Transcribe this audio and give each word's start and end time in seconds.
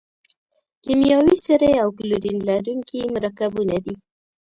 کیمیاوي 0.83 1.35
سرې 1.45 1.71
او 1.83 1.89
کلورین 1.97 2.37
لرونکي 2.47 2.99
مرکبونه 3.15 3.77
دي. 3.85 3.95